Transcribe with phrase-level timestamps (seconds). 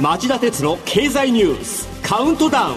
[0.00, 2.76] 町田鉄の経済ニュースカウントダウン。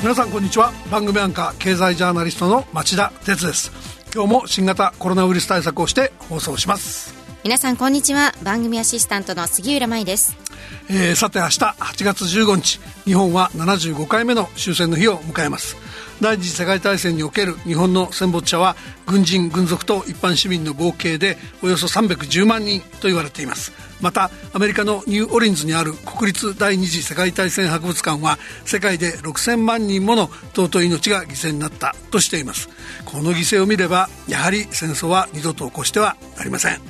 [0.00, 0.72] 皆さんこんにちは。
[0.90, 3.70] 番組アンカー経済ジャーナリストの町田鉄です。
[4.12, 7.14] 今日も新型コロナウイルス対策をして放送します。
[7.44, 8.34] 皆さんこんにちは。
[8.42, 10.47] 番組アシスタントの杉浦舞です
[10.88, 15.76] えー、さて明日8月15日日本は75回目の終戦の日を迎えます。
[16.20, 18.76] 第二次世界大戦における日本の戦没者は
[19.06, 23.72] 軍人軍属と一般市民の合計でおよそ310万人と言われています。
[24.00, 32.68] またアメリカのニューオリンズにある国立第二次世界大戦博物館は世界で6000万人もの尊い命が犠牲になったとしています。
[33.04, 36.80] この犠牲を見ればやはり戦争は二度と起こしてはなりません。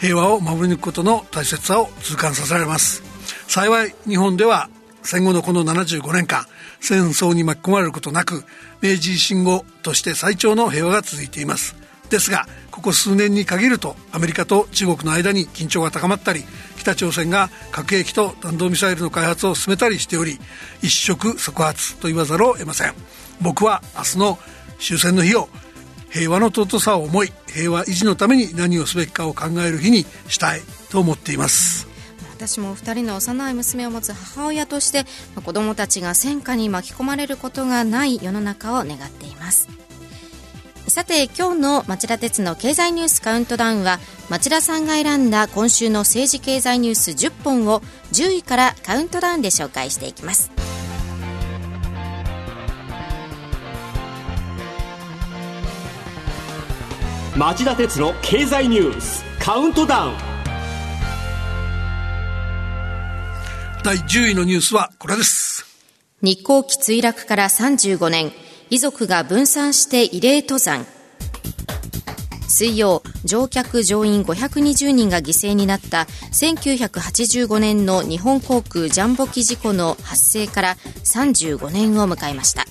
[0.00, 3.11] 平和を守り抜くことの大切さを痛感させられます。
[3.54, 4.70] 幸い日本では
[5.02, 6.46] 戦後のこの75年間
[6.80, 8.44] 戦争に巻き込まれることなく
[8.80, 11.76] 明治維新後として最長の平和が続いています。
[12.08, 16.44] ですがここ数年に限るとアメリカと中国の間に緊張が高まったり
[16.78, 20.38] 北朝鮮が核兵器と弾道ミサイルの開発を進めたりしており
[20.80, 22.94] 一触即発と言わざるを得ません。
[23.42, 24.38] 僕は明日の
[24.78, 25.50] 終戦の日を
[26.08, 31.91] 平和の尊さを思い平和維持のために何をすべきかを考える日にしたいと思っています。
[32.42, 35.04] 私も2人の幼い娘を持つ母親として
[35.44, 39.68] 子どもたちが戦火に巻き込まれることがない世の中を願っています。
[40.88, 50.50] さて今日の町田鉄の経済ニュースカウントダウンは町田さんが選んだ今週の政治経済ニュース10本を10位からカウントダウンで紹介していきます。
[57.36, 60.31] 町田鉄の経済ニュースカウントダウン。
[63.84, 65.66] 第10位のニュースはこれです。
[66.22, 68.30] 日航機墜落から35年、
[68.70, 70.86] 遺族が分散して慰霊登山。
[72.46, 82.64] 水曜、乗客乗員520人が犠牲になった1985年の日本航空ジャンボ機事故の発生から35年を迎えました。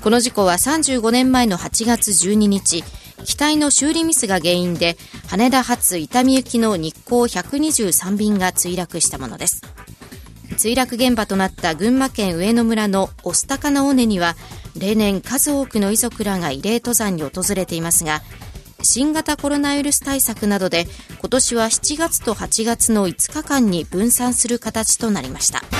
[0.00, 2.84] この事故は35年前の8月12日、
[3.24, 9.62] 機体の修理ミスが原因で羽田発伊丹行きの日航123便が墜落したものです。
[10.60, 14.34] 墜落現場となった群馬県上野村の御巣鷹の尾根には
[14.78, 18.20] 例年数多くの遺族らが慰霊登山に訪れていますが
[18.82, 20.86] 新型コロナウイルス対策などで
[21.18, 25.79] 今年は7月と8月の5日間に分散する形となりました。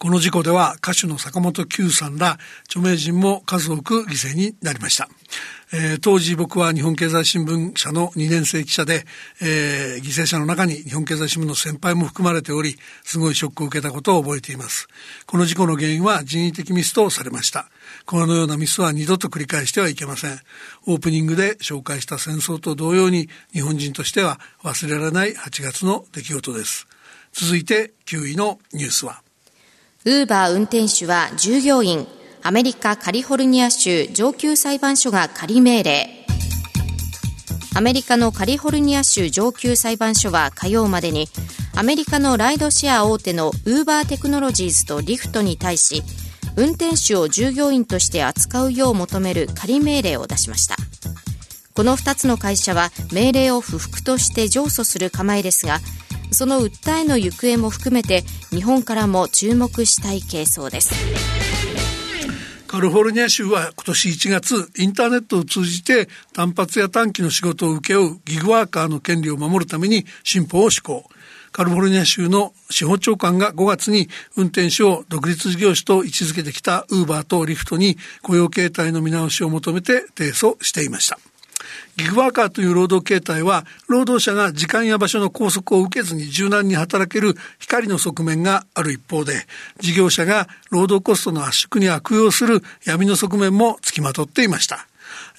[0.00, 5.10] この事故では歌手の坂本九さんら著名人も数多く犠牲になりました
[5.72, 9.04] えー、当時僕は日本経済新聞社の2年生記者で、
[9.40, 14.88] えー、犠牲者の中に日本経済新聞の先輩も含まれており、すごいショックを受けたことを覚えています。
[15.26, 17.70] この事故の原因は人為的ミスとされました。
[18.04, 20.40] このようなミスは二度と繰り返してはいけません。
[20.88, 26.88] オープニングで紹介した戦争と同様に日本人としては忘れられない8月の出来事です。
[27.32, 29.22] 続いて9位のニュースは。
[30.06, 32.06] ウーバー運転手は従業員
[32.42, 36.08] アメリカカリフォルニア州上級裁判所が仮命令。
[37.76, 41.28] アメリカのカリフォルニア州上級裁判所は火曜までに
[41.76, 46.02] アメリカのライドシェア大手のウーバーテクノロジーズとリフトに対し
[46.56, 50.76] 運転手を従業員として扱うよう求める仮命令を出しました。
[51.74, 55.78] この2つの会社は命令を不服として上訴する構えですが
[56.30, 60.94] その訴えの行方も含めて日本からも注目したい係争です
[62.70, 71.04] カリフォルニア州は今年1月、インターネットを通じて単発や短期の仕事を請け負うギグワーカーの権利を守るために新法を施行。
[71.50, 81.18] カリフォルニア州の司法長官が5月に運転手を独立事業主と位置づけてきたウーバーとリフトに雇用形態の見直しを求めて提訴していました。
[81.96, 89.46] ギグワーカーという労働形態は、労働者が時間や場所の拘束を受けずに柔軟に働ける光の側面がある一方で、
[89.78, 94.86] 事業者が労働コストの圧縮に悪用する闇の側面もつきまとっていました。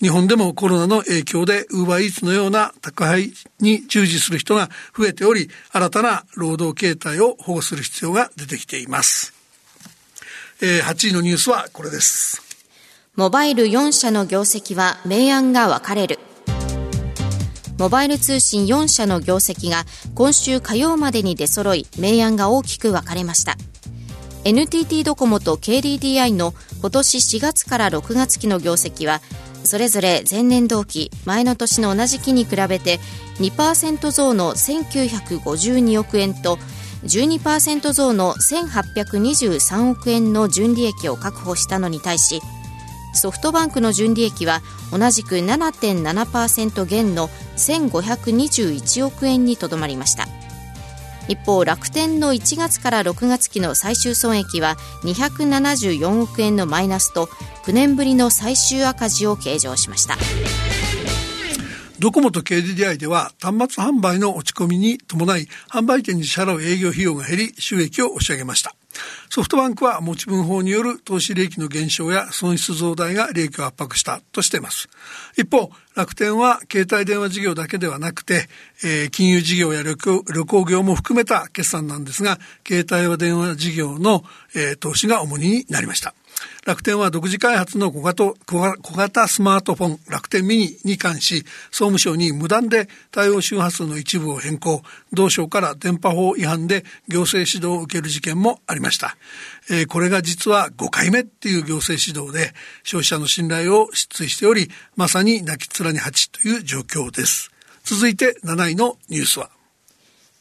[0.02, 9.34] 日本でもコロナの影響でウーバーイーツのような宅配に従事する人が増えており、新たな労働形態を保護する必要が出てきています。
[10.62, 12.51] え、8位のニュースはこれです。
[13.18, 16.18] モバイル4社の業績は明暗が分かれる。
[17.78, 19.84] モバイル通信4社の業績が
[20.16, 23.58] 今週火曜までに出揃い、明暗が大きく分かれました。
[24.46, 29.20] NTT ドコモと KDDI の今年4月から6月期の業績は、
[29.66, 33.02] それぞれ前年同期、前の年の同じ期に比べて
[33.40, 36.58] 2%増の1952億円と
[37.04, 42.42] 12%増の1823億円の純利益を確保したのに対し
[43.14, 44.62] ソフトバンクの純利益は
[44.92, 50.28] 同じく7.7%減の1521億円にとどまりました。
[51.28, 57.28] 一方楽天の1月から6月期の最終損益は274億円のマイナスと
[57.64, 60.18] 9年ぶりの最終赤字を計上しました。
[62.00, 68.76] ドコモと KDDI では端末販売の落ち込みに伴い販売店に支払う営業費用が減り収益を押し上げました。
[69.30, 74.90] ソフトバンクは持ち分法による投資利益の減少や損失増大が利益を圧迫したとしています。
[75.38, 78.48] 一方、楽天は携帯電話事業だけではなくて、
[78.84, 84.24] えー、金融事業や旅行旅行業も含めた決算なんですが、携帯電話事業の、
[84.56, 86.14] えー、投資が主になりました。
[86.66, 94.82] 楽天は独自開発の小型小型スマートフォン楽天ミニに関し総務省に無断で対応周波数の一部を変更。
[95.14, 99.18] 同省から電波法違反で行政指導を受ける事件もありました、
[99.70, 102.54] えー、これが実は5回目っていう行政指導で
[102.84, 107.52] 消費者の信頼を失墜しておりまさに泣き面に蜂という状況です。
[107.84, 109.50] 続いて7位のニュースは。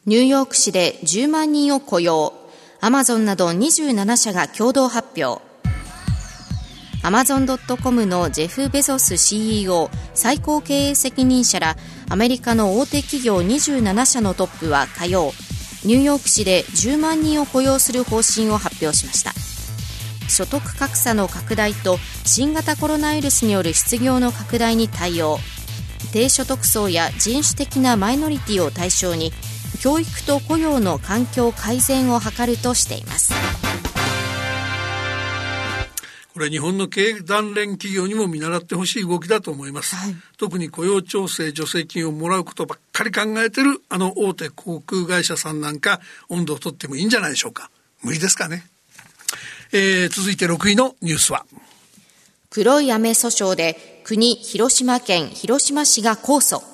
[0.07, 2.33] ニューヨーク市で10万人を雇用。
[2.81, 5.50] アマゾンなど27社が共同発表。
[7.03, 11.77] アマゾン・ドット・コムのジェフ・ベゾス CEO 最高経営責任者ら
[12.11, 15.33] アメリカの大手企業27社のトップは火曜。
[15.83, 19.33] ニューヨーク市で10万人を雇用する方針を発表しました。
[20.29, 25.39] 所得格差の拡大と新型コロナウイルスによる失業の拡大に対応。
[26.13, 29.33] 低所得層や人種的なマイノリティを対象に
[29.81, 33.33] 教育と雇用の環境改善を図るとしています。
[36.41, 46.01] これ日本の経営団連企業にも見習ってほしい動きだと思います、はい、特に雇用調整助成金をもらうことばっかり考えてるあの大手航空会社さんなんか
[46.31, 47.71] 温度をとってもいいんじゃないでしょうか。
[48.03, 48.65] 無理ですかね、
[49.75, 51.45] えー、続いて6位のニュースは。
[52.49, 56.70] 黒い雨訴訟で国広島県広島市が控訴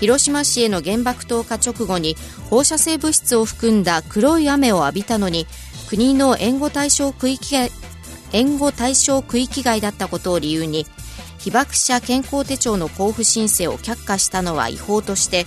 [0.00, 2.16] 広島市への原爆投下直後に
[2.50, 5.46] 放射性物質を含んだ黒い雨を浴びたのに
[5.88, 7.70] 国の援護対象区域外
[8.32, 10.86] 援護対象区域外だったことを理由に
[11.38, 15.46] 被爆者健康手帳の交付申請を却下したのは違法として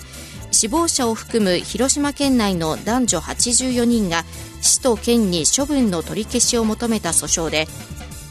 [0.50, 4.24] 死亡者を含む広島県内の男女84人が
[4.60, 7.66] 市と県に処分の取り消しを求めた訴訟で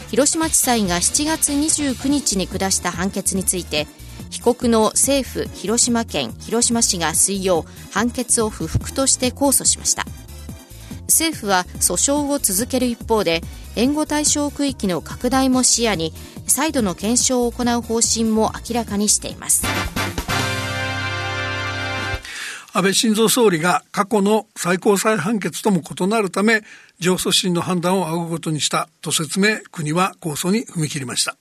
[0.09, 3.87] 広島地裁が7月29日に下した判決について
[4.31, 10.05] 被告の政府広島県広島市が水曜判決を不服として控訴しました。
[11.03, 13.41] 政府は訴訟を続ける一方で
[13.75, 16.13] 援護対象区域の拡大も視野に
[16.47, 19.63] 再度の検証を行う方針も明らかにしています。
[22.73, 26.63] 安倍晋三総理が過去の最高裁判決とも異なるため
[26.99, 31.35] 上訴審の判断を仰ぐことにしたと説明国は控訴に踏み切りました。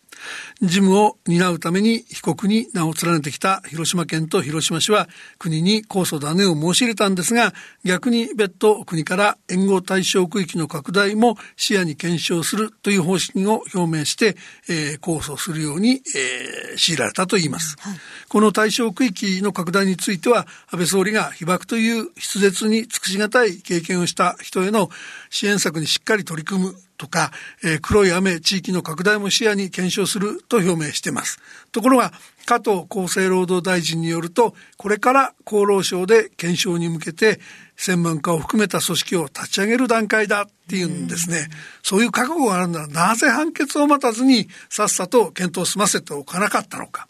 [0.61, 5.08] 事務を担うために被告に名を連ねてきた広島県と広島市は
[5.38, 7.52] 国に控訴だねを申し入れたんですが
[7.84, 14.37] 逆に別途国から援護対象区域の拡大も視野に検証するという方針を表明して、
[14.69, 17.99] えー、控訴するように、えー、強いられたといいます、はい、
[18.31, 24.88] この対象区域の拡大については安倍総理が被爆という筆舌に尽くしがたい経験をした人への
[25.31, 27.32] 支援策にしっかり取り組むとか、
[27.65, 31.41] えー、黒い雨地域の拡大も視野に検証すると表明しています。
[31.72, 32.13] ところが、
[32.46, 37.41] 加藤厚生労働大臣によると、これから厚労省で検証に向けて、
[37.77, 41.49] 専門家を含めた組織を立ち上げる段階だっていうんですね。
[41.82, 47.08] そういう覚悟があるなら、なぜ判決を待たずに、さっさと検討を済ませておかなかったのか。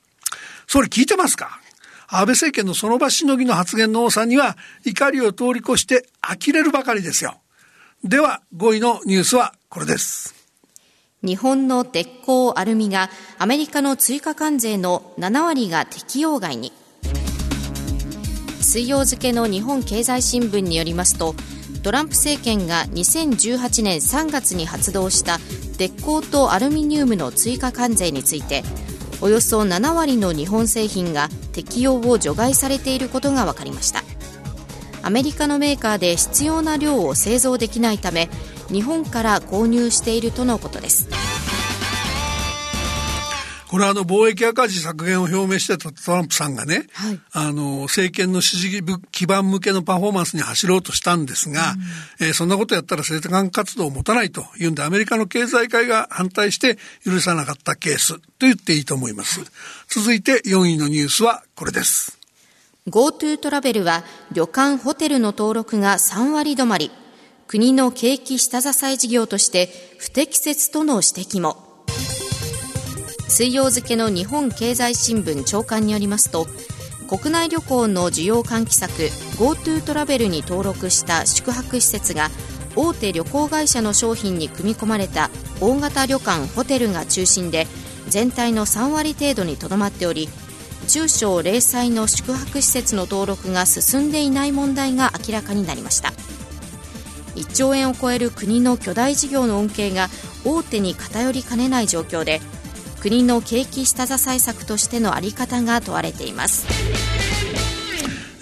[0.72, 1.60] 総理聞いてますか？
[2.06, 7.40] 安倍政権のその場しのぎの発言の多さには怒りを通り越して呆れるばかりですよ。
[8.04, 10.32] では5位のニュースはこれです。
[11.24, 16.72] 日本の鉄鋼アルミがアメリカの追加関税の7割が適用外に
[18.60, 21.34] 水曜付の日本経済新聞によりますと
[21.82, 25.40] トランプ政権が2018年3月に発動した
[25.78, 28.62] 鉄鋼とアルミニウムの追加関税について
[29.20, 34.02] およそ7割の日本製品が適用を除外されていることが分かりました。
[35.02, 38.28] アメリカのメーカーで必要な量を製造できないため
[38.68, 41.08] 日本から購入しているとのことです。
[43.70, 51.74] これはあの貿易赤字削減を表明してたトランプさんがね、はい、あの政権の支持基盤向けのパフォーマンスに走ろうとしたんですが、
[52.20, 59.40] うん、えー、そんなことやったら政管活動を持たないというんでアメリカの経済界が反対して許さなかったケースと言っていいと思います。
[59.86, 62.18] 続いて4位のニュースはこれです。
[62.88, 66.90] GoTo トラベルは旅館ホテルの登録が3割止まり
[67.46, 71.69] 国の景気下支え事業として不適切との指摘も
[73.30, 76.48] 水曜付の日本経済新聞長官によりますと
[77.08, 78.92] 国内旅行の需要喚起策
[79.38, 82.28] GoTo トラベルに登録した宿泊施設が
[82.74, 87.68] 大手旅行会社の商品に組み込まれた大型旅館ホテルが中心で
[88.08, 90.28] 全体の3割程度にとどまっており
[90.88, 96.12] 中小零細の宿泊施設の登録が進んでいない問題が明らかになりました。
[97.36, 100.08] 1兆円を超える国の巨大事業の恩恵が
[100.44, 102.40] 大手に偏りかねない状況で
[103.00, 106.66] 国の景気下支え策としての在り方が問われています。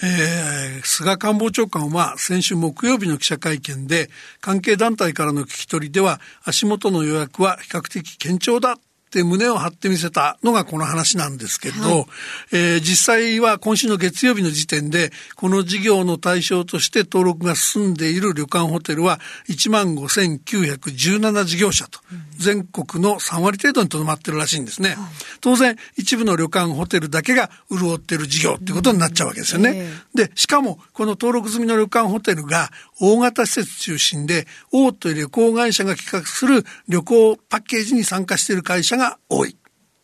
[0.02, 4.10] えー、菅官房長官は先週木曜日の記者会見で
[4.40, 12.06] 関係団体からの聞き取りでは足元の予約は比較的堅調だって胸を張ってみせたのがこの話なんですけれど、はい、
[12.52, 22.00] えー、実際は今週の月曜日の時点で、この事業の対象として登録が進んでいる旅館ホテルは1万5917事業者と、
[22.36, 24.90] 全国の3割程度にとどまってるらしいんですね。
[24.90, 24.98] はい、
[25.40, 29.72] 当然、一部の旅館ホテルだけが潤っている事業っていうことになっちゃうわけですよね。
[29.74, 32.70] えー、で、しかも、この登録済みの旅館ホテルが
[33.00, 39.56] 大型施設中心で、大手旅行会社が企画する旅行パッケージに参加している会社が多い。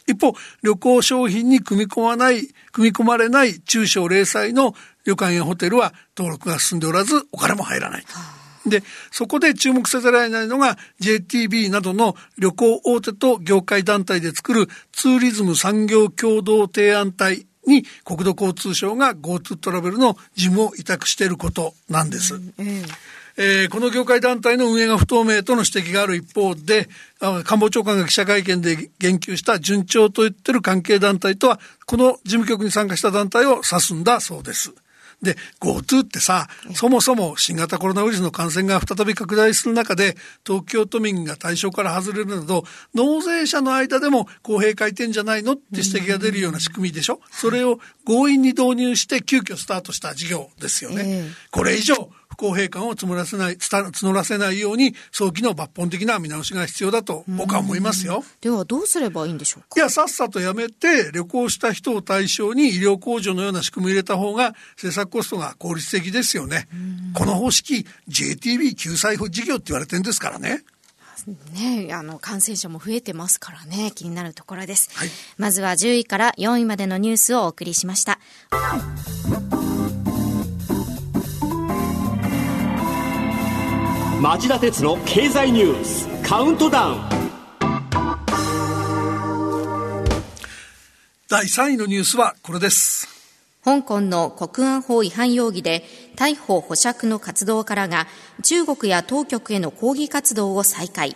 [0.06, 4.74] 一方、旅行商品に組み込まない、組み込まれない中小零細の
[5.04, 8.04] 旅館やホテルは登録が進んでおらず、お金も入らない。
[8.66, 22.34] で、そこで注目せざるを得ないのが JTB などの旅行大手と業界団体で作るツーリズム産業共同提案体に国土交通省が GoTo トラベルの事務を委託していることなんです。
[22.34, 22.82] うんえ
[23.36, 26.88] えー、この業界団体の運営が不透明との指摘がある一方で、
[27.44, 34.72] 官房長官が記者会見で言及した順調と言ってる関係団体とは、この事務局に参加した団体を指すんだそうです。
[35.22, 40.16] で、GoTo ってさ、そもそも新型コロナウイルスの感染が再び拡大する中で、
[40.46, 47.20] 東京都民が対象から外れるなど、納税者の間でも公平回転じゃないのって指摘が出るような仕組みでしょ。
[47.30, 51.30] それを強引に導入して急遽スタートした事業ですよね。
[51.50, 58.24] これ以上、不公平感を積もらせない、募らせないように、早期の抜本的な見直しが必要だと僕は思いますよ。
[58.40, 59.68] ではどうすればいいんでしょうか？
[59.76, 66.68] いや、さっさとやめて、旅行した人を対象に医療控除のような仕組みを入れた方が、政策コストが効率的ですよね。
[67.14, 70.64] この方式、JTB 救済事業って言われてるんですからね。
[71.54, 73.92] ね、あの感染者も増えてますからね。
[73.94, 78.18] 気になるところです、はい、まずは10位から4位までのニュースをお送りしました
[84.24, 87.00] 町田鉄の経済ニュースカウントダウン。
[91.28, 93.06] 第3位のニュースはこれです。
[93.62, 95.84] 香港の国安法違反容疑で
[96.16, 98.06] 逮捕保釈の活動家らが
[98.42, 101.14] 中国や当局への抗議活動を再開。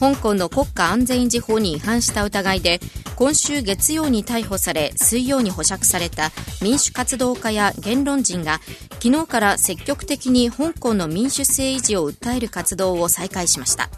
[0.00, 2.80] 香港の国家安全維持法に違反した疑いで
[3.18, 6.30] 今週月曜に逮捕され水曜に保釈された
[6.62, 8.60] 民主活動家や言論人が
[9.02, 13.90] 昨日から積極的に香港の民主制維持を訴える活動を再開しました。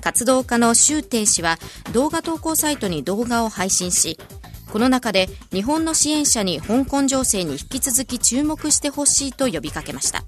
[0.00, 1.58] 活動家の周庭氏は
[1.92, 4.18] 動画投稿サイトに動画を配信し
[4.72, 10.24] この中で日本の支援者に香港情勢に引き続き注目してほしいと呼びかけました。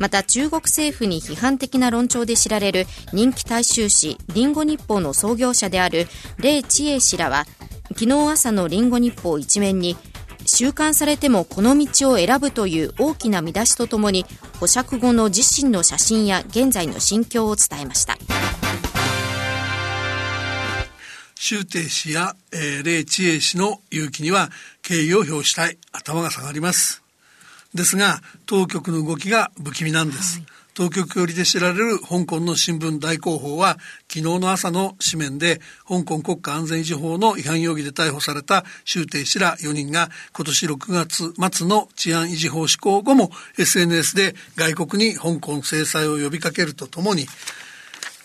[0.00, 7.44] また中国政府に批判的な論調で知られる人気大衆紙リンゴ日報の創業者であるレイ・チエ氏らは
[7.90, 9.96] 昨日朝のリンゴ日報一面に
[10.46, 14.24] 収監されてもこの道を選ぶという大きな見出しとともに
[14.58, 18.16] 保釈後の自身の写真や現在の心境を伝えました。
[21.34, 24.50] 周庭氏や、えー、霊知恵氏の勇気には
[24.82, 25.78] 敬意を表したい。
[25.92, 26.99] 頭が下がります。
[27.74, 33.76] ですが当局の動きが不気味なんです、はい、当局寄りで知られる香港の新聞大広報は
[34.08, 47.26] 昨日の朝の紙面で香港国家安全維持法の違反容疑で逮捕された周庭氏ら4人が今年6月末の治安維持法施行後も SNS で外国に香港制裁を呼びかけるとともに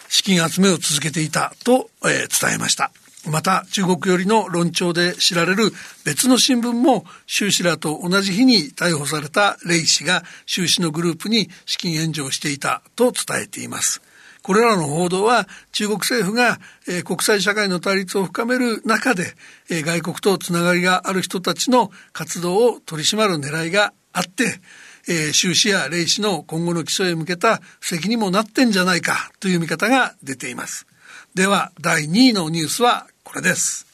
[0.10, 2.92] 資金集めを続けていたと、えー、伝えました。
[3.30, 5.72] また中国寄りの論調で知られる
[6.06, 14.02] 別の新聞も習氏らと同じ日に逮捕されたレイ氏が習氏のグループに資金援助をしていたと伝えています。
[14.42, 19.34] これらの報道は中国政府が、え、国際社会の対立を深める中で、
[19.72, 24.62] え、外国とつながりがある人たちの活動を取り締まる狙いがあって、
[25.08, 30.86] えー、習氏やレイ氏の今後の起訴へ向けた布石にもなってんじゃないかという見方が出ています。
[31.34, 33.86] では第2位のニュースはれです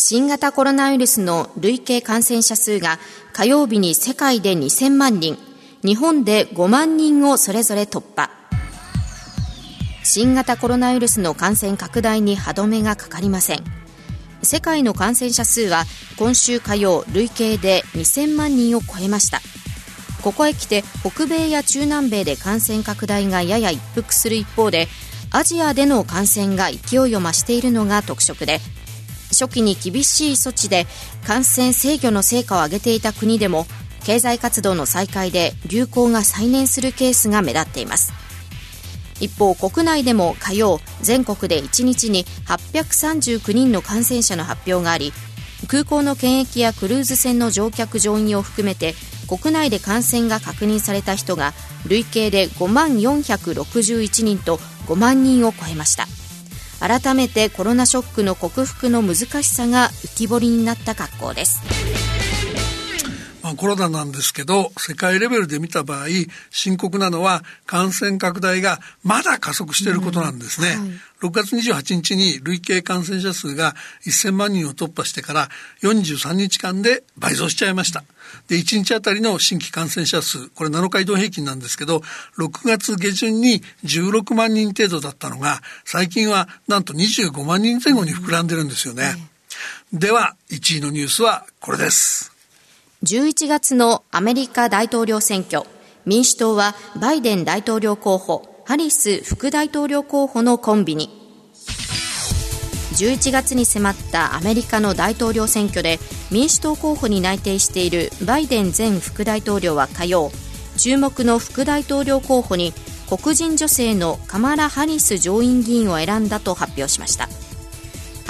[0.00, 2.98] 新型コロナウイルスの累計感染者数が
[3.34, 5.36] 火曜日に世界で2000万人、
[5.84, 8.30] 日本で5万人をそれぞれ突破。
[10.02, 13.64] 新型コロナウイルスの感染拡大に歯止めがかかりません。
[14.42, 15.84] 世界の感染者数は
[16.18, 19.40] 今週火曜累計で2000万人を超えました。
[20.22, 24.88] ここへ来て北米や中南米で感染拡大がやや一服する一方で
[25.32, 28.58] アジアでの感染が勢いを増しているのが特色で
[29.30, 30.86] 初期に厳しい措置で
[31.24, 33.66] 感染制御の成果を上げていた国でも
[34.04, 38.12] 経済活動の再開で流行が再燃するケースが目立っています。
[39.20, 45.12] 一方国内でも火曜全国で1日に839人の感染者の発表があり
[45.68, 48.94] 空港の検疫やクルーズ船の乗客乗員を含めて
[49.28, 51.52] 国内で感染が確認された人が
[51.86, 54.58] 累計で5万461人と
[54.90, 56.06] 5万人を超えました。
[56.80, 62.09] 改めてコロナショックの克服の難しさが浮き彫りになった格好です。
[63.50, 66.06] まあ、コロナなんですけど世界レベルで見た場合
[66.50, 70.90] 深刻なのは感染拡大がまだ加速していることなんですね、うんはい、
[71.22, 73.74] 6月28日に累計感染者数が
[74.06, 75.48] 1000万人を突破してから
[75.82, 78.04] 43日間で倍増しちゃいました。
[78.46, 82.02] で1日あたりの新規感染者数これ7日移動平均なんですけど
[82.38, 89.14] 6月下旬に16万人程度だったのが最近はなんと25万人前後に膨らんでるんですよね、
[89.92, 92.39] うん、では1位のニュースはこれです
[93.02, 95.62] 11月のアメリカ大統領選挙、
[96.04, 101.08] 民主党はバイデン大統領候補、ハリス副大統領候補のコンビに。
[102.92, 105.98] 11月に迫ったアメリカの大統領選挙で
[106.30, 110.30] 民主党候補に内定しているバイデン前副大統領は火曜
[110.76, 112.74] 注目の副大統領候補に
[113.08, 117.28] 黒人女性のカマラ・ハリス上院議員を選んだと発表しました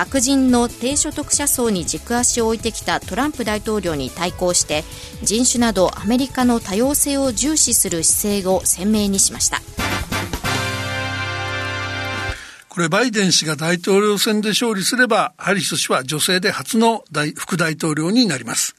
[0.01, 4.83] 白人の低所得者層に軸足を置いてきたトランプ大統領に対抗して
[5.23, 9.61] 人種などアメリカの多様性を重視する姿勢を鮮明にしました。
[12.71, 17.05] これバイデン氏が大統領選で勝利すればハリス氏は女性で初の
[17.37, 18.77] 副大統領になります、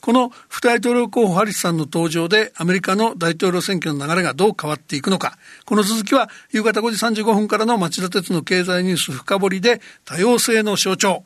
[0.00, 5.38] この副大統領候補ハリスさんの登場でアメリカの大統領選挙の流れがどう変わっていくのか。
[5.64, 11.24] この続きは夕方5時35分からの町田鉄の経済ニュース深掘りで多様性の象徴。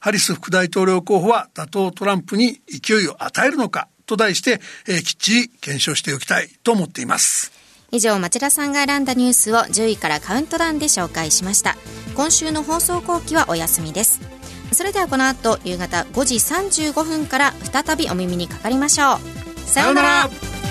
[0.00, 7.52] ハリス副大統領候補は打倒トランプに勢いを与えるのかと題して、えー、きっちり検証しておきたいと思っています。
[7.90, 11.76] 以上、町田さんが選んだニュースを10位からカウントダウンで紹介しました。
[12.16, 14.33] 今週の放送後期はお休みです。
[14.74, 19.18] それではこの後夕方5時35分から再びお耳にかかりましょう。
[19.60, 20.63] さようなら。